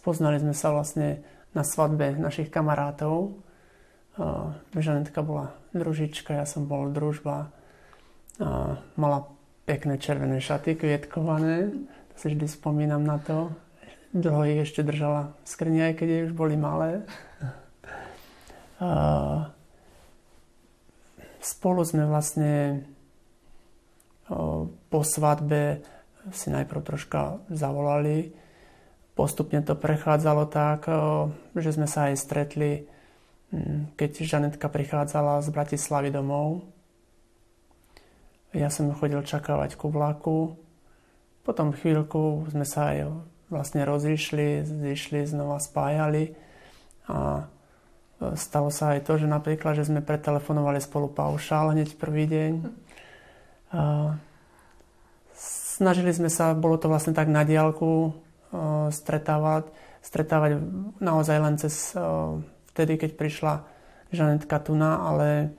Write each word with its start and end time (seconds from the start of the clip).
spoznali 0.00 0.40
sme 0.40 0.56
sa 0.56 0.72
vlastne 0.72 1.20
na 1.52 1.60
svadbe 1.60 2.16
našich 2.16 2.48
kamarátov. 2.48 3.36
Žanetka 4.72 5.20
bola 5.20 5.52
družička, 5.76 6.40
ja 6.40 6.48
som 6.48 6.64
bol 6.64 6.88
družba. 6.88 7.52
Mala 8.96 9.28
pekné 9.68 10.00
červené 10.00 10.40
šaty, 10.40 10.80
kvietkované. 10.80 11.68
To 12.10 12.14
si 12.16 12.32
vždy 12.32 12.48
spomínam 12.48 13.04
na 13.04 13.20
to. 13.20 13.52
Dlho 14.10 14.42
ich 14.48 14.64
ešte 14.66 14.82
držala 14.82 15.36
v 15.44 15.46
skrni, 15.46 15.80
aj 15.86 15.94
keď 16.00 16.08
už 16.26 16.32
boli 16.34 16.56
malé. 16.56 17.04
Spolu 21.40 21.84
sme 21.84 22.08
vlastne 22.08 22.84
po 24.90 25.00
svadbe 25.04 25.84
si 26.34 26.48
najprv 26.50 26.80
troška 26.82 27.40
zavolali. 27.52 28.32
Postupne 29.20 29.60
to 29.60 29.76
prechádzalo 29.76 30.48
tak, 30.48 30.88
že 31.52 31.76
sme 31.76 31.84
sa 31.84 32.08
aj 32.08 32.16
stretli, 32.16 32.88
keď 34.00 34.10
Žanetka 34.24 34.72
prichádzala 34.72 35.44
z 35.44 35.52
Bratislavy 35.52 36.08
domov. 36.08 36.64
Ja 38.56 38.72
som 38.72 38.88
chodil 38.96 39.20
čakávať 39.20 39.76
ku 39.76 39.92
vlaku. 39.92 40.56
Potom 41.44 41.76
chvíľku 41.76 42.48
sme 42.48 42.64
sa 42.64 42.96
aj 42.96 43.12
vlastne 43.52 43.84
rozišli, 43.84 44.64
zišli, 44.64 45.28
znova 45.28 45.60
spájali. 45.60 46.32
A 47.12 47.44
stalo 48.40 48.72
sa 48.72 48.96
aj 48.96 49.04
to, 49.04 49.20
že 49.20 49.28
napríklad, 49.28 49.76
že 49.76 49.84
sme 49.84 50.00
pretelefonovali 50.00 50.80
spolu 50.80 51.12
paušál 51.12 51.76
hneď 51.76 51.92
prvý 52.00 52.24
deň. 52.24 52.52
A 53.76 54.16
snažili 55.36 56.08
sme 56.16 56.32
sa, 56.32 56.56
bolo 56.56 56.80
to 56.80 56.88
vlastne 56.88 57.12
tak 57.12 57.28
na 57.28 57.44
diálku 57.44 58.16
stretávať, 58.90 59.70
stretávať 60.02 60.58
naozaj 60.98 61.36
len 61.38 61.54
cez 61.58 61.94
vtedy, 62.74 62.98
keď 62.98 63.10
prišla 63.14 63.54
Žanetka 64.10 64.58
Tuna, 64.58 65.06
ale 65.06 65.54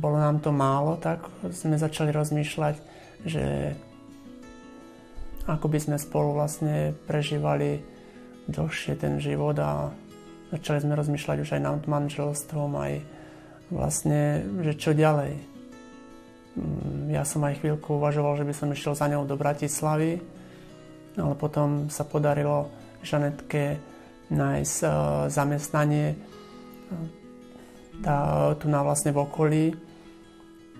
bolo 0.00 0.16
nám 0.16 0.40
to 0.40 0.50
málo, 0.50 0.96
tak 0.96 1.28
sme 1.52 1.76
začali 1.76 2.10
rozmýšľať, 2.10 2.74
že 3.28 3.76
ako 5.46 5.66
by 5.70 5.78
sme 5.78 5.96
spolu 6.00 6.34
vlastne 6.34 6.96
prežívali 7.06 7.78
dlhšie 8.50 8.98
ten 8.98 9.22
život 9.22 9.54
a 9.62 9.90
začali 10.50 10.82
sme 10.82 10.98
rozmýšľať 10.98 11.36
už 11.42 11.50
aj 11.58 11.62
nad 11.62 11.82
manželstvom, 11.86 12.70
aj 12.78 12.92
vlastne, 13.70 14.46
že 14.62 14.72
čo 14.78 14.90
ďalej. 14.94 15.38
Mm, 16.56 17.14
ja 17.14 17.26
som 17.26 17.42
aj 17.42 17.62
chvíľku 17.62 17.98
uvažoval, 17.98 18.38
že 18.38 18.46
by 18.46 18.54
som 18.54 18.70
išiel 18.70 18.94
za 18.94 19.06
ňou 19.10 19.26
do 19.26 19.34
Bratislavy, 19.38 20.22
ale 21.16 21.34
potom 21.34 21.88
sa 21.88 22.04
podarilo 22.04 22.68
Žanetke 23.00 23.80
nájsť 24.28 24.76
uh, 24.84 24.90
zamestnanie 25.32 26.16
tá, 28.02 28.52
tu 28.60 28.68
na 28.68 28.84
vlastne 28.84 29.10
v 29.14 29.22
okolí, 29.24 29.64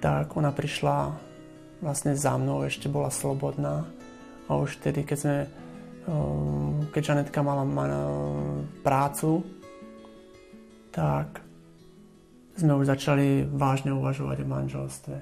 tak 0.04 0.36
ona 0.36 0.52
prišla 0.52 1.16
vlastne 1.80 2.12
za 2.12 2.36
mnou, 2.36 2.64
ešte 2.64 2.92
bola 2.92 3.08
slobodná. 3.08 3.88
A 4.46 4.50
už 4.54 4.78
vtedy, 4.78 5.02
keď 5.02 5.16
sme, 5.18 5.36
uh, 6.06 6.84
keď 6.92 7.02
Žanetka 7.14 7.40
mala 7.40 7.64
prácu, 8.84 9.42
tak 10.92 11.40
sme 12.56 12.72
už 12.80 12.88
začali 12.88 13.44
vážne 13.44 13.92
uvažovať 13.92 14.36
o 14.40 14.46
manželstve. 14.48 15.16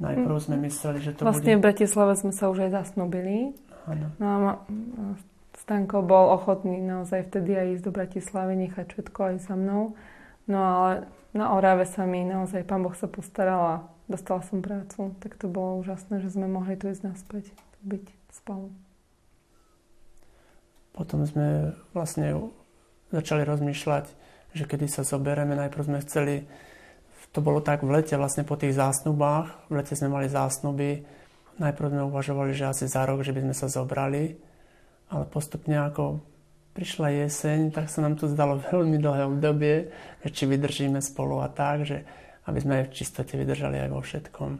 Najprv 0.00 0.34
sme 0.40 0.56
hm. 0.56 0.62
mysleli, 0.64 0.98
že 1.04 1.12
to 1.12 1.28
vlastne 1.28 1.52
bude... 1.52 1.60
v 1.60 1.64
Bratislave 1.68 2.12
sme 2.16 2.32
sa 2.32 2.48
už 2.48 2.68
aj 2.68 2.70
zasnubili. 2.72 3.52
Áno. 3.88 4.06
No 4.20 4.26
a 4.26 4.52
Stanko 5.60 6.00
bol 6.00 6.32
ochotný 6.34 6.80
naozaj 6.80 7.28
vtedy 7.28 7.56
aj 7.56 7.66
ísť 7.78 7.84
do 7.84 7.92
Bratislavy, 7.92 8.54
nechať 8.56 8.86
všetko 8.90 9.20
aj 9.22 9.36
so 9.44 9.54
mnou. 9.54 9.94
No 10.48 10.58
ale 10.58 11.06
na 11.36 11.54
Orave 11.54 11.86
sa 11.86 12.08
mi 12.08 12.26
naozaj 12.26 12.66
Pán 12.66 12.82
Boh 12.82 12.96
sa 12.96 13.06
postaral 13.06 13.62
a 13.62 13.76
dostala 14.10 14.42
som 14.42 14.64
prácu. 14.64 15.14
Tak 15.22 15.38
to 15.38 15.46
bolo 15.46 15.78
úžasné, 15.84 16.24
že 16.24 16.32
sme 16.34 16.50
mohli 16.50 16.74
tu 16.74 16.90
ísť 16.90 17.06
naspäť, 17.06 17.54
byť 17.86 18.04
spolu. 18.34 18.72
Potom 20.90 21.22
sme 21.22 21.76
vlastne 21.94 22.50
začali 23.14 23.46
rozmýšľať, 23.46 24.10
že 24.58 24.64
kedy 24.66 24.90
sa 24.90 25.06
zoberieme. 25.06 25.54
Najprv 25.54 25.86
sme 25.86 26.02
chceli, 26.02 26.50
to 27.30 27.38
bolo 27.38 27.62
tak 27.62 27.86
v 27.86 27.94
lete, 27.94 28.18
vlastne 28.18 28.42
po 28.42 28.58
tých 28.58 28.74
zásnubách. 28.74 29.70
V 29.70 29.74
lete 29.78 29.94
sme 29.94 30.10
mali 30.10 30.26
zásnuby. 30.26 31.06
Najprv 31.60 31.92
sme 31.92 32.08
uvažovali, 32.08 32.56
že 32.56 32.72
asi 32.72 32.88
za 32.88 33.04
rok, 33.04 33.20
že 33.20 33.36
by 33.36 33.44
sme 33.44 33.54
sa 33.54 33.68
zobrali. 33.68 34.40
Ale 35.12 35.28
postupne 35.28 35.76
ako 35.76 36.24
prišla 36.72 37.28
jeseň, 37.28 37.74
tak 37.74 37.92
sa 37.92 38.00
nám 38.00 38.16
to 38.16 38.30
zdalo 38.30 38.62
veľmi 38.72 38.96
dlhé 38.96 39.28
obdobie, 39.28 39.92
že 40.24 40.28
či 40.32 40.48
vydržíme 40.48 40.98
spolu 41.04 41.44
a 41.44 41.52
tak, 41.52 41.84
že 41.84 42.02
aby 42.48 42.58
sme 42.58 42.72
aj 42.80 42.84
v 42.88 42.94
čistote 42.96 43.34
vydržali 43.36 43.76
aj 43.76 43.90
vo 43.92 44.00
všetkom. 44.00 44.50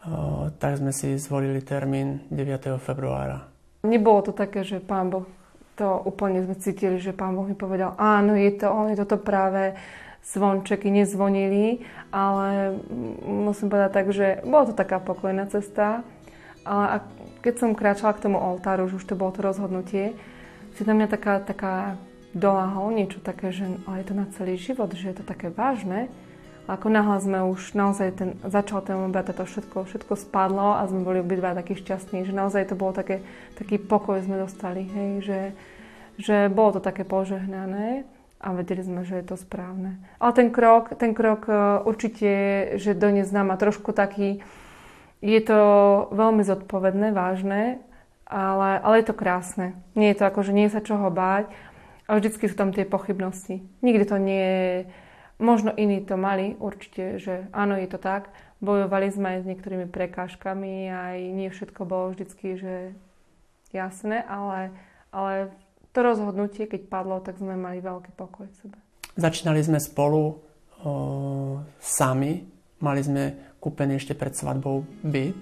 O, 0.00 0.48
tak 0.56 0.80
sme 0.80 0.90
si 0.90 1.14
zvolili 1.20 1.62
termín 1.62 2.24
9. 2.32 2.80
februára. 2.80 3.46
Nebolo 3.84 4.26
to 4.26 4.32
také, 4.32 4.64
že 4.64 4.80
pán 4.80 5.08
Boh 5.12 5.28
to 5.76 6.04
úplne 6.04 6.44
sme 6.44 6.56
cítili, 6.60 7.00
že 7.00 7.16
pán 7.16 7.32
Boh 7.32 7.48
mi 7.48 7.56
povedal, 7.56 7.96
áno, 7.96 8.36
je 8.36 8.52
to 8.52 8.68
on, 8.68 8.92
je 8.92 9.00
toto 9.00 9.16
práve, 9.16 9.72
zvončeky 10.24 10.92
nezvonili, 10.92 11.82
ale 12.12 12.76
musím 13.24 13.72
povedať 13.72 13.90
tak, 13.92 14.06
že 14.12 14.26
bola 14.44 14.68
to 14.68 14.74
taká 14.76 15.00
pokojná 15.00 15.48
cesta, 15.48 16.04
ale 16.62 17.00
keď 17.40 17.54
som 17.56 17.78
kráčala 17.78 18.12
k 18.12 18.28
tomu 18.28 18.36
oltáru, 18.36 18.86
už 18.86 19.04
to 19.04 19.16
bolo 19.16 19.32
to 19.32 19.40
rozhodnutie, 19.40 20.12
si 20.76 20.82
na 20.84 20.92
mňa 20.94 21.08
taká, 21.08 21.34
taká 21.40 21.74
doláhol 22.36 22.94
niečo 22.94 23.18
také, 23.18 23.50
že 23.50 23.66
ale 23.88 24.04
je 24.04 24.06
to 24.06 24.14
na 24.14 24.26
celý 24.36 24.54
život, 24.54 24.92
že 24.94 25.10
je 25.10 25.16
to 25.18 25.24
také 25.26 25.50
vážne. 25.50 26.06
A 26.68 26.78
ako 26.78 26.86
náhle 26.92 27.18
sme 27.18 27.38
už 27.50 27.74
naozaj 27.74 28.14
ten, 28.14 28.30
začal 28.46 28.84
ten 28.86 28.94
moment, 28.94 29.26
to 29.26 29.42
všetko, 29.42 29.90
všetko 29.90 30.14
spadlo 30.14 30.78
a 30.78 30.86
sme 30.86 31.02
boli 31.02 31.18
obidva 31.18 31.56
takí 31.56 31.74
šťastní, 31.74 32.22
že 32.22 32.36
naozaj 32.36 32.70
to 32.70 32.78
bolo 32.78 32.94
také, 32.94 33.26
taký 33.58 33.82
pokoj 33.82 34.22
sme 34.22 34.38
dostali, 34.38 34.86
hej, 34.86 35.10
že, 35.24 35.40
že 36.22 36.36
bolo 36.46 36.78
to 36.78 36.80
také 36.84 37.02
požehnané 37.02 38.06
a 38.40 38.56
vedeli 38.56 38.80
sme, 38.80 39.04
že 39.04 39.20
je 39.20 39.26
to 39.28 39.36
správne. 39.36 40.00
Ale 40.16 40.32
ten 40.32 40.48
krok, 40.48 40.96
ten 40.96 41.12
krok 41.12 41.44
e, 41.44 41.84
určite, 41.84 42.30
že 42.80 42.96
doniesť 42.96 43.36
nám 43.36 43.52
trošku 43.60 43.92
taký, 43.92 44.40
je 45.20 45.40
to 45.44 45.60
veľmi 46.16 46.40
zodpovedné, 46.40 47.12
vážne, 47.12 47.84
ale, 48.24 48.80
ale 48.80 49.04
je 49.04 49.06
to 49.12 49.14
krásne. 49.20 49.76
Nie 49.92 50.16
je 50.16 50.24
to 50.24 50.32
ako, 50.32 50.40
že 50.40 50.56
nie 50.56 50.64
je 50.64 50.80
sa 50.80 50.80
čoho 50.80 51.12
báť, 51.12 51.52
ale 52.08 52.24
vždycky 52.24 52.48
sú 52.48 52.56
tam 52.56 52.72
tie 52.72 52.88
pochybnosti. 52.88 53.60
Nikdy 53.84 54.04
to 54.08 54.16
nie 54.16 54.40
je... 54.40 54.72
Možno 55.40 55.72
iní 55.72 56.04
to 56.04 56.20
mali, 56.20 56.52
určite, 56.60 57.16
že 57.16 57.48
áno, 57.56 57.72
je 57.76 57.88
to 57.88 57.96
tak. 57.96 58.28
Bojovali 58.60 59.08
sme 59.08 59.26
aj 59.36 59.38
s 59.40 59.48
niektorými 59.48 59.88
prekážkami, 59.88 60.92
aj 60.92 61.16
nie 61.32 61.48
všetko 61.48 61.88
bolo 61.88 62.12
vždycky, 62.12 62.60
že 62.60 62.92
jasné, 63.72 64.20
ale, 64.20 64.76
ale 65.08 65.48
to 65.90 65.98
rozhodnutie, 66.00 66.70
keď 66.70 66.86
padlo, 66.86 67.18
tak 67.22 67.38
sme 67.38 67.58
mali 67.58 67.82
veľký 67.82 68.14
pokoj 68.14 68.46
v 68.46 68.54
sebe. 68.56 68.78
Začínali 69.18 69.60
sme 69.62 69.82
spolu 69.82 70.22
o, 70.30 70.34
sami. 71.82 72.46
Mali 72.80 73.00
sme 73.02 73.54
kúpený 73.58 74.00
ešte 74.00 74.14
pred 74.14 74.32
svadbou 74.32 74.86
byt. 75.04 75.38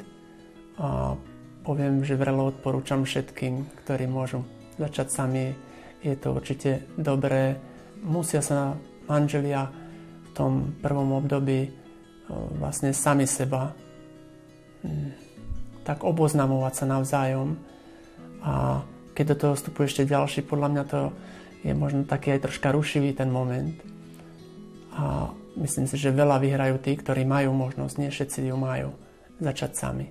A 0.79 1.15
poviem, 1.63 2.01
že 2.03 2.17
vrelo 2.17 2.49
odporúčam 2.49 3.05
všetkým, 3.05 3.85
ktorí 3.85 4.09
môžu 4.09 4.43
začať 4.81 5.07
sami. 5.13 5.53
Je 6.01 6.15
to 6.17 6.33
určite 6.33 6.87
dobré. 6.97 7.59
Musia 8.03 8.41
sa 8.41 8.79
manželia 9.11 9.69
tom 10.39 10.79
prvom 10.79 11.19
období 11.19 11.67
vlastne 12.63 12.95
sami 12.95 13.27
seba 13.27 13.75
hm, 14.87 15.11
tak 15.83 16.07
oboznamovať 16.07 16.73
sa 16.79 16.85
navzájom 16.87 17.59
a 18.47 18.79
keď 19.19 19.35
do 19.35 19.37
toho 19.43 19.55
vstupuje 19.59 19.91
ešte 19.91 20.07
ďalší, 20.07 20.47
podľa 20.47 20.69
mňa 20.71 20.85
to 20.87 21.01
je 21.67 21.75
možno 21.75 22.07
taký 22.07 22.39
aj 22.39 22.47
troška 22.47 22.71
rušivý 22.71 23.19
ten 23.19 23.27
moment. 23.35 23.75
A 24.95 25.35
myslím 25.59 25.91
si, 25.91 25.99
že 25.99 26.15
veľa 26.15 26.39
vyhrajú 26.39 26.79
tí, 26.79 26.95
ktorí 26.95 27.27
majú 27.27 27.51
možnosť, 27.51 27.99
nie 27.99 28.15
všetci 28.15 28.47
ju 28.47 28.55
majú, 28.55 28.95
začať 29.43 29.75
sami. 29.75 30.07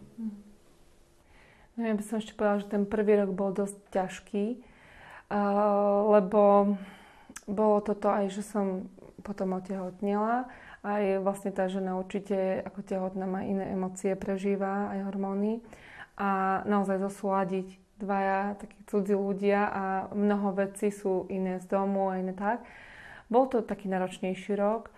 No 1.80 1.88
ja 1.88 1.96
by 1.96 2.04
som 2.04 2.20
ešte 2.20 2.36
povedala, 2.36 2.60
že 2.60 2.68
ten 2.68 2.84
prvý 2.84 3.16
rok 3.24 3.32
bol 3.32 3.56
dosť 3.56 3.80
ťažký, 3.96 4.46
lebo 6.12 6.76
bolo 7.48 7.78
toto 7.80 8.12
aj, 8.12 8.28
že 8.28 8.44
som 8.44 8.92
potom 9.24 9.56
otehotnela. 9.56 10.52
Aj 10.84 11.04
vlastne 11.24 11.56
tá 11.56 11.72
žena 11.72 11.96
určite 11.96 12.60
ako 12.68 12.84
tehotná 12.84 13.24
má 13.24 13.48
iné 13.48 13.72
emócie, 13.72 14.20
prežíva 14.20 14.92
aj 14.92 15.00
hormóny. 15.08 15.64
A 16.20 16.60
naozaj 16.68 17.00
zosúľadiť 17.08 17.87
dvaja 17.98 18.56
takí 18.62 18.78
cudzí 18.86 19.18
ľudia 19.18 19.62
a 19.68 19.84
mnoho 20.14 20.54
vecí 20.54 20.94
sú 20.94 21.26
iné 21.28 21.58
z 21.58 21.66
domu 21.66 22.10
a 22.10 22.22
iné 22.22 22.34
tak. 22.34 22.62
Bol 23.28 23.50
to 23.52 23.66
taký 23.66 23.92
náročnejší 23.92 24.56
rok, 24.56 24.94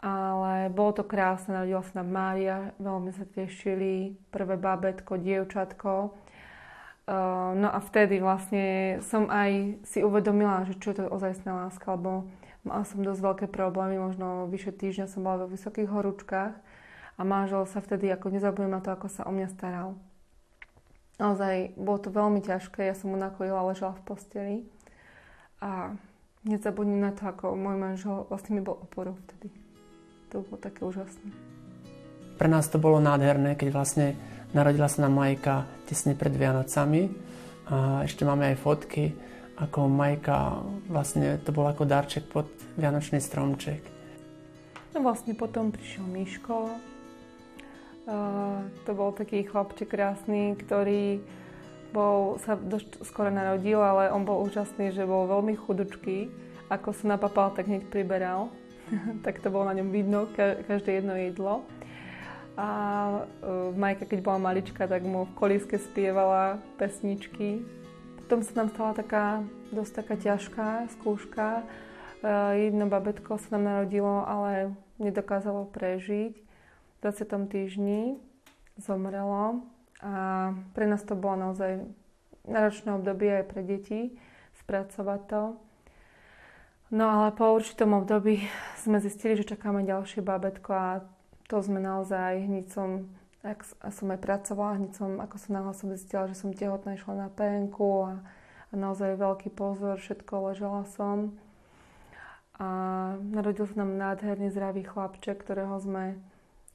ale 0.00 0.68
bolo 0.72 1.00
to 1.00 1.04
krásne, 1.04 1.56
narodila 1.56 1.84
sa 1.84 2.00
nám 2.00 2.08
Mária, 2.12 2.58
veľmi 2.80 3.12
sa 3.12 3.24
tešili, 3.24 4.16
prvé 4.32 4.56
babetko, 4.56 5.20
dievčatko. 5.20 6.16
no 7.56 7.68
a 7.68 7.78
vtedy 7.84 8.20
vlastne 8.20 8.98
som 9.04 9.28
aj 9.28 9.80
si 9.84 10.00
uvedomila, 10.04 10.64
že 10.68 10.76
čo 10.76 10.92
je 10.92 11.04
to 11.04 11.12
ozajstná 11.12 11.68
láska, 11.68 11.96
lebo 11.96 12.28
mala 12.64 12.84
som 12.84 13.00
dosť 13.00 13.20
veľké 13.20 13.46
problémy, 13.48 13.96
možno 13.96 14.48
vyše 14.48 14.72
týždňa 14.72 15.08
som 15.08 15.24
bola 15.24 15.44
vo 15.44 15.52
vysokých 15.52 15.88
horúčkach 15.88 16.52
a 17.16 17.20
manžel 17.20 17.64
sa 17.68 17.84
vtedy, 17.84 18.08
ako 18.08 18.32
nezabudnem 18.32 18.76
na 18.76 18.80
to, 18.80 18.92
ako 18.92 19.08
sa 19.08 19.24
o 19.28 19.32
mňa 19.32 19.48
staral. 19.52 19.96
Naozaj 21.20 21.76
bolo 21.76 22.00
to 22.00 22.08
veľmi 22.08 22.40
ťažké, 22.40 22.88
ja 22.88 22.96
som 22.96 23.12
mu 23.12 23.20
nakojila, 23.20 23.68
ležela 23.68 23.92
v 23.92 24.02
posteli 24.08 24.56
a 25.60 25.92
nezabudnem 26.48 27.04
na 27.04 27.12
to, 27.12 27.28
ako 27.28 27.52
môj 27.52 27.76
manžel 27.76 28.24
vlastne 28.32 28.56
mi 28.56 28.64
bol 28.64 28.80
oporou 28.80 29.12
vtedy. 29.28 29.52
To 30.32 30.40
bolo 30.40 30.56
také 30.56 30.80
úžasné. 30.88 31.28
Pre 32.40 32.48
nás 32.48 32.72
to 32.72 32.80
bolo 32.80 32.96
nádherné, 33.04 33.52
keď 33.52 33.68
vlastne 33.68 34.06
Narodila 34.50 34.90
sa 34.90 35.06
nám 35.06 35.14
Majka 35.14 35.62
tesne 35.86 36.18
pred 36.18 36.34
Vianocami 36.34 37.06
a 37.70 38.02
ešte 38.02 38.26
máme 38.26 38.50
aj 38.50 38.58
fotky, 38.58 39.14
ako 39.62 39.86
Majka 39.86 40.58
vlastne 40.90 41.38
to 41.46 41.54
bol 41.54 41.70
ako 41.70 41.86
darček 41.86 42.26
pod 42.26 42.50
Vianočný 42.74 43.22
stromček. 43.22 43.78
No 44.90 45.06
vlastne 45.06 45.38
potom 45.38 45.70
prišiel 45.70 46.02
Miško. 46.02 46.66
To 48.86 48.90
bol 48.90 49.14
taký 49.14 49.46
chlapček 49.46 49.94
krásny, 49.94 50.58
ktorý 50.58 51.22
bol, 51.94 52.38
sa 52.42 52.58
dosť 52.58 53.02
skoro 53.06 53.30
narodil, 53.30 53.78
ale 53.78 54.10
on 54.10 54.26
bol 54.26 54.42
úžasný, 54.46 54.94
že 54.94 55.06
bol 55.06 55.30
veľmi 55.30 55.54
chudučký. 55.58 56.30
Ako 56.70 56.94
sa 56.94 57.14
napapal, 57.14 57.54
tak 57.54 57.66
hneď 57.66 57.86
priberal. 57.90 58.50
tak 59.26 59.38
to 59.42 59.50
bolo 59.50 59.70
na 59.70 59.74
ňom 59.78 59.90
vidno, 59.90 60.26
každé 60.66 61.02
jedno 61.02 61.14
jedlo. 61.14 61.62
A 62.58 62.68
uh, 63.22 63.70
Majka, 63.78 64.04
keď 64.06 64.20
bola 64.26 64.38
malička, 64.50 64.84
tak 64.84 65.06
mu 65.06 65.24
v 65.30 65.36
kolíske 65.38 65.78
spievala 65.78 66.58
pesničky. 66.76 67.62
Potom 68.26 68.42
sa 68.42 68.52
nám 68.62 68.68
stala 68.74 68.92
taká 68.94 69.24
dosť 69.70 69.92
taká 70.02 70.14
ťažká 70.18 70.68
skúška. 70.98 71.62
Uh, 72.20 72.52
jedno 72.58 72.90
babetko 72.90 73.38
sa 73.38 73.56
nám 73.56 73.64
narodilo, 73.64 74.26
ale 74.26 74.74
nedokázalo 74.98 75.70
prežiť. 75.72 76.49
V 77.00 77.08
20. 77.08 77.48
týždni 77.48 78.20
zomrelo 78.76 79.64
a 80.04 80.52
pre 80.76 80.84
nás 80.84 81.00
to 81.00 81.16
bolo 81.16 81.48
naozaj 81.48 81.88
náročné 82.44 82.92
obdobie 82.92 83.40
aj 83.40 83.44
pre 83.48 83.64
deti 83.64 84.20
spracovať 84.60 85.20
to. 85.24 85.42
No 86.92 87.04
ale 87.08 87.32
po 87.32 87.56
určitom 87.56 87.96
období 87.96 88.44
sme 88.76 89.00
zistili, 89.00 89.32
že 89.32 89.48
čakáme 89.48 89.80
ďalšie 89.88 90.20
babetko 90.20 90.70
a 90.76 90.88
to 91.48 91.64
sme 91.64 91.80
naozaj, 91.80 92.44
hneď 92.44 92.68
som, 92.68 93.08
ak 93.40 93.64
som 93.96 94.12
aj 94.12 94.20
pracovala, 94.20 94.84
hneď 94.84 94.92
som, 94.92 95.24
ako 95.24 95.36
som 95.40 95.56
náhle 95.56 95.72
zistila, 95.72 96.28
že 96.28 96.36
som 96.36 96.52
tehotná, 96.52 97.00
išla 97.00 97.16
na 97.16 97.28
penku 97.32 98.12
a, 98.12 98.20
a 98.68 98.74
naozaj 98.76 99.16
veľký 99.16 99.56
pozor, 99.56 99.96
všetko 99.96 100.52
ležela 100.52 100.84
som. 100.84 101.32
A 102.60 102.68
narodil 103.24 103.64
sa 103.64 103.88
nám 103.88 103.96
nádherný 103.96 104.52
zdravý 104.52 104.84
chlapček, 104.84 105.40
ktorého 105.40 105.80
sme, 105.80 106.20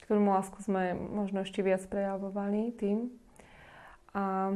ktorú 0.03 0.19
lásku 0.27 0.59
sme 0.59 0.92
možno 0.92 1.47
ešte 1.47 1.63
viac 1.63 1.88
prejavovali 1.88 2.75
tým. 2.75 3.13
A 4.12 4.56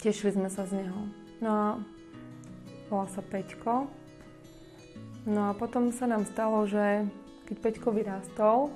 tešili 0.00 0.40
sme 0.40 0.48
sa 0.48 0.64
z 0.64 0.80
neho. 0.80 1.12
No 1.44 1.50
a 1.50 1.66
volá 2.88 3.06
sa 3.12 3.20
Peťko. 3.20 3.88
No 5.28 5.40
a 5.48 5.52
potom 5.52 5.92
sa 5.92 6.08
nám 6.08 6.24
stalo, 6.24 6.64
že 6.64 7.04
keď 7.44 7.56
Peťko 7.60 7.92
vyrástol, 7.92 8.72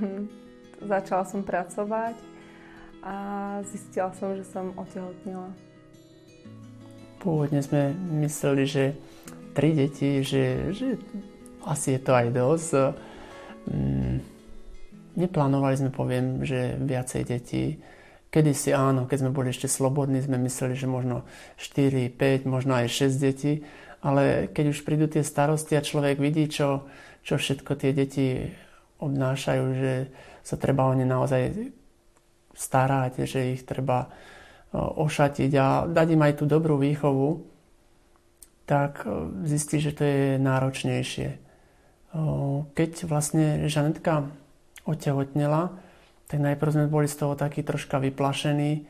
Začala 0.92 1.24
som 1.28 1.44
pracovať 1.44 2.16
a 3.00 3.14
zistila 3.68 4.12
som, 4.16 4.36
že 4.36 4.44
som 4.44 4.72
otehotnila. 4.76 5.52
Pôvodne 7.20 7.60
sme 7.60 7.92
mysleli, 8.24 8.64
že 8.64 8.84
tri 9.52 9.76
deti, 9.76 10.24
že, 10.24 10.72
že 10.72 10.96
asi 11.64 11.96
je 11.96 12.00
to 12.00 12.12
aj 12.16 12.28
dosť. 12.32 12.70
Mm, 13.68 13.99
neplánovali 15.20 15.76
sme, 15.76 15.90
poviem, 15.92 16.42
že 16.42 16.80
viacej 16.80 17.22
detí. 17.28 17.78
Kedy 18.30 18.52
si 18.54 18.70
áno, 18.70 19.10
keď 19.10 19.26
sme 19.26 19.34
boli 19.34 19.50
ešte 19.50 19.66
slobodní, 19.66 20.22
sme 20.22 20.38
mysleli, 20.46 20.78
že 20.78 20.86
možno 20.86 21.26
4, 21.58 22.14
5, 22.14 22.46
možno 22.46 22.78
aj 22.78 22.86
6 23.10 23.18
detí, 23.18 23.66
ale 24.00 24.48
keď 24.54 24.64
už 24.70 24.86
prídu 24.86 25.10
tie 25.10 25.26
starosti 25.26 25.74
a 25.76 25.84
človek 25.84 26.16
vidí, 26.16 26.46
čo, 26.46 26.86
čo 27.26 27.36
všetko 27.36 27.74
tie 27.74 27.90
deti 27.92 28.48
obnášajú, 29.02 29.64
že 29.76 29.92
sa 30.46 30.56
treba 30.56 30.88
o 30.88 30.94
ne 30.94 31.04
naozaj 31.04 31.74
starať, 32.54 33.26
že 33.26 33.58
ich 33.58 33.66
treba 33.66 34.08
ošatiť 34.76 35.50
a 35.58 35.90
dať 35.90 36.06
im 36.14 36.22
aj 36.22 36.34
tú 36.38 36.44
dobrú 36.46 36.78
výchovu, 36.78 37.42
tak 38.70 39.02
zistí, 39.42 39.82
že 39.82 39.90
to 39.90 40.06
je 40.06 40.38
náročnejšie. 40.38 41.28
Keď 42.78 42.90
vlastne 43.10 43.66
Žanetka 43.66 44.30
otehotnela, 44.86 45.74
tak 46.30 46.38
najprv 46.38 46.70
sme 46.70 46.86
boli 46.86 47.10
z 47.10 47.16
toho 47.18 47.34
takí 47.34 47.66
troška 47.66 47.98
vyplašení, 47.98 48.86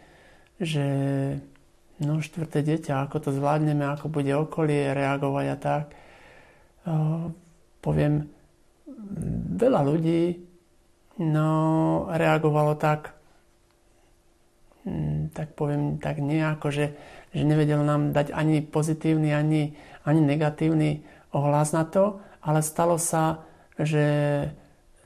že 0.61 0.87
no 2.01 2.21
štvrté 2.21 2.61
dieťa, 2.65 3.09
ako 3.09 3.17
to 3.29 3.31
zvládneme, 3.33 3.85
ako 3.85 4.13
bude 4.13 4.33
okolie 4.33 4.93
reagovať 4.93 5.47
a 5.49 5.57
tak. 5.57 5.85
Poviem, 7.81 8.29
veľa 9.57 9.81
ľudí 9.85 10.41
no, 11.21 11.49
reagovalo 12.13 12.77
tak, 12.77 13.13
hm, 14.85 15.33
tak 15.33 15.53
poviem, 15.57 16.01
tak 16.01 16.21
nejako, 16.21 16.73
že, 16.73 16.87
že 17.33 17.43
nevedel 17.45 17.85
nám 17.85 18.13
dať 18.17 18.33
ani 18.33 18.65
pozitívny, 18.65 19.33
ani, 19.33 19.77
ani 20.05 20.21
negatívny 20.25 21.05
ohlas 21.33 21.77
na 21.77 21.85
to, 21.85 22.21
ale 22.41 22.65
stalo 22.65 22.97
sa, 22.97 23.45
že, 23.77 24.05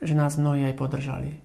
že 0.05 0.15
nás 0.15 0.37
mnohí 0.37 0.69
aj 0.69 0.75
podržali. 0.77 1.41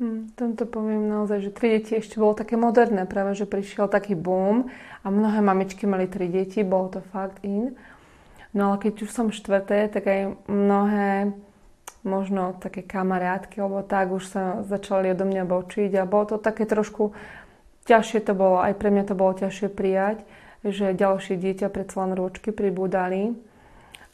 Hmm, 0.00 0.32
tomto 0.32 0.64
poviem 0.64 1.12
naozaj, 1.12 1.44
že 1.44 1.50
tri 1.52 1.76
deti 1.76 1.92
ešte 1.92 2.16
bolo 2.16 2.32
také 2.32 2.56
moderné, 2.56 3.04
práve 3.04 3.36
že 3.36 3.44
prišiel 3.44 3.84
taký 3.84 4.16
boom 4.16 4.72
a 5.04 5.06
mnohé 5.12 5.44
mamičky 5.44 5.84
mali 5.84 6.08
tri 6.08 6.32
deti, 6.32 6.64
bolo 6.64 6.88
to 6.88 7.00
fakt 7.12 7.44
in. 7.44 7.76
No 8.56 8.72
ale 8.72 8.76
keď 8.80 9.04
už 9.04 9.10
som 9.12 9.28
štvrté, 9.28 9.92
tak 9.92 10.08
aj 10.08 10.20
mnohé 10.48 11.36
možno 12.00 12.56
také 12.56 12.80
kamarátky, 12.80 13.60
alebo 13.60 13.84
tak 13.84 14.08
už 14.08 14.24
sa 14.24 14.42
začali 14.64 15.12
odo 15.12 15.28
mňa 15.28 15.44
bočiť 15.44 15.92
a 16.00 16.08
bolo 16.08 16.32
to 16.32 16.36
také 16.40 16.64
trošku 16.64 17.12
ťažšie 17.84 18.24
to 18.24 18.32
bolo, 18.32 18.56
aj 18.64 18.80
pre 18.80 18.88
mňa 18.88 19.04
to 19.04 19.14
bolo 19.18 19.36
ťažšie 19.36 19.68
prijať, 19.68 20.24
že 20.64 20.96
ďalšie 20.96 21.36
dieťa 21.36 21.68
predsa 21.68 22.08
len 22.08 22.16
rôčky 22.16 22.56
pribúdali. 22.56 23.36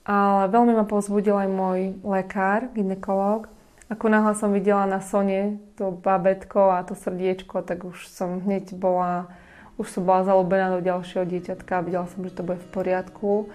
Ale 0.06 0.46
veľmi 0.54 0.78
ma 0.78 0.86
povzbudil 0.86 1.34
aj 1.34 1.50
môj 1.50 1.80
lekár, 2.06 2.70
ginekolog. 2.70 3.50
Ako 3.90 4.06
náhle 4.06 4.38
som 4.38 4.54
videla 4.54 4.86
na 4.86 5.02
Sone 5.02 5.58
to 5.74 5.90
babetko 5.90 6.70
a 6.70 6.86
to 6.86 6.94
srdiečko, 6.94 7.66
tak 7.66 7.82
už 7.82 8.06
som 8.06 8.38
hneď 8.38 8.70
bola, 8.78 9.26
už 9.82 9.90
som 9.90 10.06
bola 10.06 10.22
zalúbená 10.22 10.70
do 10.70 10.78
ďalšieho 10.78 11.26
dieťatka 11.26 11.82
a 11.82 11.84
videla 11.86 12.06
som, 12.06 12.22
že 12.22 12.38
to 12.38 12.46
bude 12.46 12.62
v 12.62 12.70
poriadku. 12.70 13.50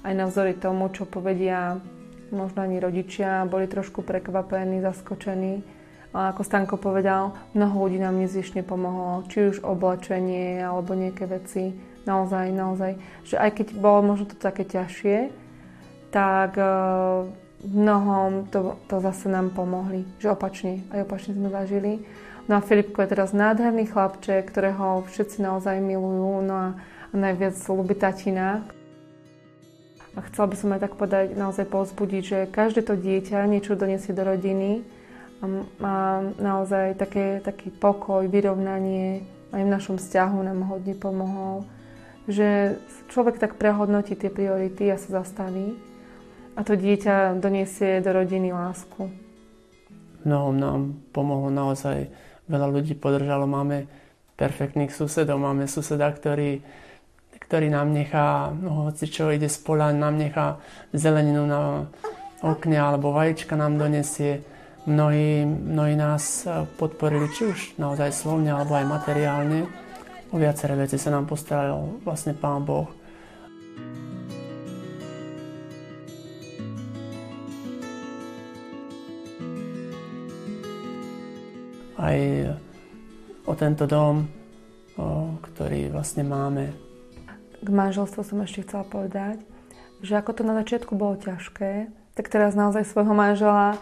aj 0.00 0.18
navzory 0.18 0.58
tomu, 0.58 0.90
čo 0.90 1.06
povedia 1.06 1.78
možno 2.32 2.62
ani 2.62 2.80
rodičia, 2.80 3.46
boli 3.46 3.66
trošku 3.66 4.02
prekvapení, 4.02 4.80
zaskočení. 4.80 5.62
Ale 6.10 6.34
ako 6.34 6.42
Stanko 6.42 6.74
povedal, 6.74 7.38
mnoho 7.54 7.86
ľudí 7.86 8.02
nám 8.02 8.18
nezvyšne 8.18 8.66
pomohlo, 8.66 9.22
či 9.30 9.54
už 9.54 9.62
oblečenie 9.62 10.58
alebo 10.58 10.98
nejaké 10.98 11.30
veci. 11.30 11.70
Naozaj, 12.02 12.50
naozaj. 12.50 12.98
Že 13.22 13.36
aj 13.38 13.50
keď 13.54 13.66
bolo 13.78 14.00
možno 14.14 14.26
to 14.26 14.34
také 14.34 14.66
ťažšie, 14.66 15.30
tak 16.10 16.58
e, 16.58 16.66
mnohom 17.62 18.50
to, 18.50 18.74
to 18.90 18.98
zase 18.98 19.30
nám 19.30 19.54
pomohli. 19.54 20.02
Že 20.18 20.34
opačne, 20.34 20.82
aj 20.90 21.06
opačne 21.06 21.38
sme 21.38 21.48
zažili. 21.54 22.02
No 22.50 22.58
a 22.58 22.64
Filipko 22.66 23.06
je 23.06 23.14
teraz 23.14 23.30
nádherný 23.30 23.86
chlapček, 23.86 24.50
ktorého 24.50 25.06
všetci 25.06 25.38
naozaj 25.38 25.78
milujú. 25.78 26.42
No 26.42 26.54
a, 26.58 26.68
a 27.10 27.14
najviac 27.14 27.54
ľubí 27.70 27.94
tatina, 27.94 28.66
a 30.20 30.28
chcela 30.28 30.52
by 30.52 30.56
som 30.60 30.76
aj 30.76 30.84
tak 30.84 31.00
povedať, 31.00 31.32
naozaj 31.32 31.64
povzbudiť, 31.72 32.22
že 32.22 32.38
každé 32.52 32.84
to 32.84 32.92
dieťa 32.92 33.48
niečo 33.48 33.72
donesie 33.72 34.12
do 34.12 34.20
rodiny 34.20 34.84
a 35.40 35.48
má 35.80 36.28
naozaj 36.36 37.00
také, 37.00 37.40
taký 37.40 37.72
pokoj, 37.72 38.28
vyrovnanie, 38.28 39.24
aj 39.56 39.64
v 39.64 39.72
našom 39.72 39.96
vzťahu 39.96 40.38
nám 40.44 40.68
hodne 40.68 40.92
pomohol. 40.92 41.64
Že 42.28 42.76
človek 43.08 43.40
tak 43.40 43.56
prehodnotí 43.56 44.12
tie 44.12 44.28
priority 44.28 44.92
a 44.92 45.00
sa 45.00 45.24
zastaví 45.24 45.80
a 46.52 46.60
to 46.60 46.76
dieťa 46.76 47.40
doniesie 47.40 48.04
do 48.04 48.12
rodiny 48.12 48.52
lásku. 48.52 49.08
No, 50.20 50.52
nám 50.52 51.00
pomohlo 51.16 51.48
naozaj, 51.48 52.12
veľa 52.44 52.68
ľudí 52.68 52.92
podržalo, 52.92 53.48
máme 53.48 53.88
perfektných 54.36 54.92
susedov, 54.92 55.40
máme 55.40 55.64
suseda, 55.64 56.12
ktorý 56.12 56.60
ktorý 57.50 57.66
nám 57.66 57.90
nechá, 57.90 58.54
no, 58.54 58.86
hoci 58.86 59.10
čo 59.10 59.34
ide 59.34 59.50
z 59.50 59.58
nám 59.98 60.14
nechá 60.14 60.62
zeleninu 60.94 61.50
na 61.50 61.90
okne 62.46 62.78
alebo 62.78 63.10
vajíčka 63.10 63.58
nám 63.58 63.74
donesie. 63.74 64.46
Mnohí, 64.86 65.42
mnohí 65.50 65.98
nás 65.98 66.46
podporili, 66.78 67.26
či 67.34 67.50
už 67.50 67.58
naozaj 67.74 68.14
slovne 68.14 68.54
alebo 68.54 68.78
aj 68.78 68.86
materiálne. 68.86 69.66
O 70.30 70.38
viaceré 70.38 70.78
veci 70.78 70.94
sa 70.94 71.10
nám 71.10 71.26
postaral 71.26 71.98
vlastne 72.06 72.38
Pán 72.38 72.62
Boh. 72.62 72.86
Aj 81.98 82.18
o 83.42 83.52
tento 83.58 83.90
dom, 83.90 84.22
o, 84.94 85.34
ktorý 85.50 85.90
vlastne 85.90 86.22
máme. 86.22 86.89
K 87.60 87.68
manželstvu 87.68 88.24
som 88.24 88.40
ešte 88.40 88.64
chcela 88.64 88.88
povedať, 88.88 89.44
že 90.00 90.16
ako 90.16 90.32
to 90.32 90.42
na 90.48 90.56
začiatku 90.56 90.96
bolo 90.96 91.20
ťažké, 91.20 91.92
tak 92.16 92.26
teraz 92.32 92.56
naozaj 92.56 92.88
svojho 92.88 93.12
manžela, 93.12 93.76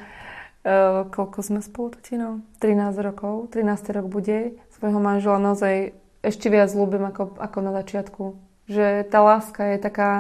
e, 0.66 1.06
koľko 1.14 1.38
sme 1.47 1.61
spolu, 1.62 1.94
Tatino? 1.94 2.42
13 2.58 2.99
rokov, 2.99 3.54
13 3.54 3.94
rok 3.94 4.06
bude, 4.11 4.58
svojho 4.75 4.99
manžela 4.99 5.38
naozaj 5.38 5.94
ešte 6.26 6.50
viac 6.50 6.75
ľúbim 6.75 7.06
ako, 7.06 7.38
ako 7.38 7.58
na 7.62 7.73
začiatku. 7.78 8.25
Že 8.66 9.06
tá 9.06 9.23
láska 9.23 9.62
je 9.75 9.78
taká, 9.78 10.11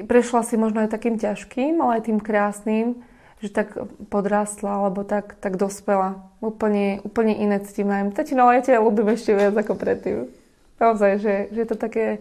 prešla 0.00 0.42
si 0.42 0.56
možno 0.56 0.82
aj 0.82 0.90
takým 0.90 1.20
ťažkým, 1.20 1.78
ale 1.78 2.00
aj 2.00 2.08
tým 2.08 2.18
krásnym, 2.18 3.04
že 3.44 3.52
tak 3.52 3.74
podrástla, 4.08 4.80
alebo 4.80 5.04
tak, 5.04 5.36
tak 5.38 5.60
dospela. 5.60 6.24
Úplne, 6.40 7.04
úplne 7.04 7.36
iné 7.36 7.60
na 7.60 8.10
Tatino, 8.10 8.48
ale 8.48 8.64
ja 8.64 8.74
ťa 8.74 8.82
ľúbim 8.82 9.12
ešte 9.12 9.36
viac 9.36 9.54
ako 9.54 9.76
predtým. 9.76 10.41
Naozaj, 10.82 11.12
že, 11.22 11.34
že 11.54 11.62
to 11.62 11.78
také, 11.78 12.18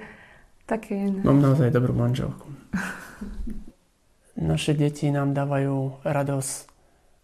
také 0.69 1.09
iné. 1.09 1.25
Mám 1.25 1.41
naozaj 1.41 1.73
dobrú 1.73 1.97
manželku. 1.97 2.45
Naše 4.37 4.77
deti 4.77 5.09
nám 5.09 5.33
dávajú 5.33 6.05
radosť 6.05 6.69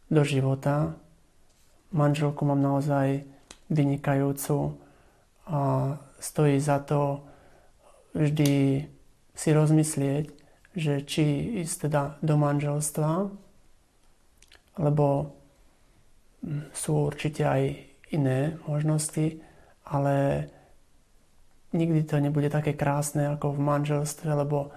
do 0.09 0.25
života. 0.25 0.97
Manželku 1.93 2.41
mám 2.41 2.57
naozaj 2.57 3.21
vynikajúcu 3.69 4.81
a 5.45 5.93
stojí 6.17 6.57
za 6.57 6.81
to 6.81 7.21
vždy 8.17 8.89
si 9.37 9.49
rozmyslieť, 9.53 10.25
že 10.73 11.05
či 11.05 11.61
ísť 11.61 11.85
teda 11.85 12.17
do 12.25 12.33
manželstva, 12.33 13.29
lebo 14.81 15.37
hm, 16.41 16.73
sú 16.73 17.13
určite 17.13 17.45
aj 17.45 17.61
iné 18.09 18.57
možnosti, 18.65 19.37
ale 19.85 20.47
nikdy 21.77 22.03
to 22.03 22.17
nebude 22.17 22.49
také 22.49 22.73
krásne 22.73 23.29
ako 23.37 23.53
v 23.53 23.59
manželstve, 23.61 24.33
lebo 24.33 24.73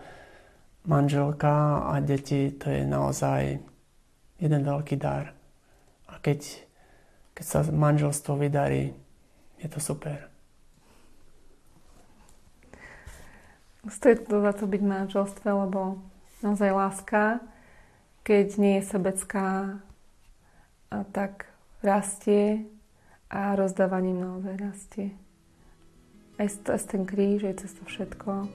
manželka 0.84 1.88
a 1.88 2.00
deti 2.04 2.52
to 2.52 2.68
je 2.68 2.84
naozaj 2.84 3.58
jeden 4.40 4.62
veľký 4.64 4.96
dar. 5.00 5.32
A 6.08 6.20
keď, 6.20 6.44
keď 7.32 7.44
sa 7.44 7.60
manželstvo 7.64 8.36
vydarí, 8.36 8.92
je 9.60 9.68
to 9.68 9.80
super. 9.80 10.28
Stojí 13.88 14.20
to 14.28 14.44
za 14.44 14.52
to 14.52 14.68
byť 14.68 14.82
manželstve, 14.84 15.48
lebo 15.48 16.04
naozaj 16.44 16.68
láska, 16.68 17.40
keď 18.24 18.46
nie 18.60 18.74
je 18.80 18.84
sebecká, 18.84 19.80
tak 21.16 21.48
rastie 21.80 22.68
a 23.32 23.56
rozdávaním 23.56 24.20
naozaj 24.20 24.54
rastie. 24.60 25.08
Aj 26.40 26.48
cez 26.48 26.82
ten 26.88 27.04
kríž, 27.04 27.44
aj 27.44 27.60
cez 27.60 27.76
to 27.76 27.84
všetko, 27.84 28.48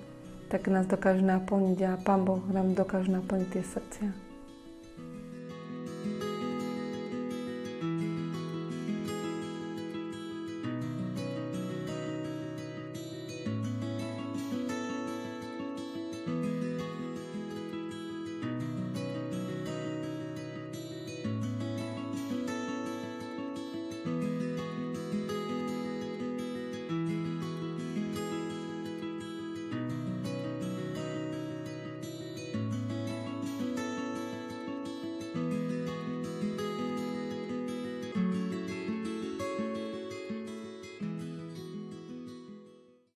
tak 0.50 0.65
nás 0.74 0.89
dokáže 0.89 1.22
naplniť 1.22 1.80
a 1.86 2.01
Pán 2.01 2.25
Boh 2.25 2.42
nám 2.50 2.74
dokáže 2.74 3.13
naplniť 3.13 3.48
tie 3.54 3.62
srdcia. 3.62 4.25